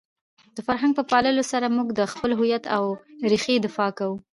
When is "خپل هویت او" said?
2.11-2.83